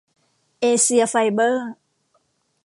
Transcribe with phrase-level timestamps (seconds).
[0.59, 1.67] เอเซียไฟเบอร์